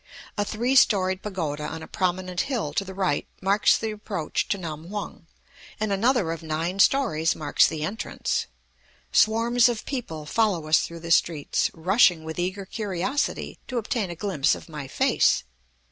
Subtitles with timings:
[0.35, 4.57] A three storied pagoda on a prominent hill to the right marks the approach to
[4.57, 5.27] Nam hung,
[5.79, 8.47] and another of nine stories marks the entrance.
[9.11, 14.15] Swarms of people follow us through the streets, rushing with eager curiosity to obtain a
[14.15, 15.43] glimpse of my face.